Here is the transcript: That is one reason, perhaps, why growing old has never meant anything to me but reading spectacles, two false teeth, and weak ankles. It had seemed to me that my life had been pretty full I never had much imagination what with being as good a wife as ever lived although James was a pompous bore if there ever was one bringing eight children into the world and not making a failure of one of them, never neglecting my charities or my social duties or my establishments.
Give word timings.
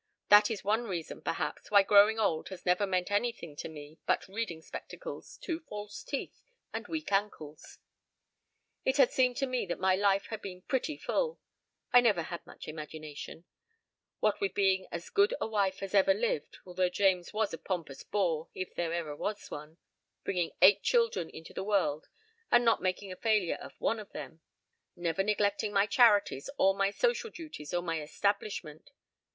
That 0.29 0.49
is 0.49 0.63
one 0.63 0.85
reason, 0.85 1.21
perhaps, 1.21 1.69
why 1.69 1.83
growing 1.83 2.17
old 2.17 2.49
has 2.49 2.65
never 2.65 2.87
meant 2.87 3.11
anything 3.11 3.55
to 3.57 3.69
me 3.69 3.99
but 4.07 4.27
reading 4.27 4.59
spectacles, 4.63 5.37
two 5.37 5.59
false 5.59 6.01
teeth, 6.01 6.41
and 6.73 6.87
weak 6.87 7.11
ankles. 7.11 7.77
It 8.83 8.97
had 8.97 9.11
seemed 9.11 9.37
to 9.37 9.45
me 9.45 9.67
that 9.67 9.77
my 9.77 9.93
life 9.95 10.25
had 10.31 10.41
been 10.41 10.63
pretty 10.63 10.97
full 10.97 11.39
I 11.93 12.01
never 12.01 12.23
had 12.23 12.43
much 12.47 12.67
imagination 12.67 13.45
what 14.19 14.41
with 14.41 14.55
being 14.55 14.87
as 14.91 15.11
good 15.11 15.35
a 15.39 15.45
wife 15.45 15.83
as 15.83 15.93
ever 15.93 16.15
lived 16.15 16.57
although 16.65 16.89
James 16.89 17.31
was 17.31 17.53
a 17.53 17.59
pompous 17.59 18.01
bore 18.01 18.49
if 18.55 18.73
there 18.73 18.93
ever 18.95 19.15
was 19.15 19.51
one 19.51 19.77
bringing 20.23 20.49
eight 20.63 20.81
children 20.81 21.29
into 21.29 21.53
the 21.53 21.63
world 21.63 22.07
and 22.49 22.65
not 22.65 22.81
making 22.81 23.11
a 23.11 23.15
failure 23.15 23.59
of 23.61 23.75
one 23.79 23.99
of 23.99 24.11
them, 24.13 24.41
never 24.95 25.21
neglecting 25.21 25.71
my 25.71 25.85
charities 25.85 26.49
or 26.57 26.73
my 26.73 26.89
social 26.89 27.29
duties 27.29 27.71
or 27.71 27.83
my 27.83 28.01
establishments. 28.01 28.89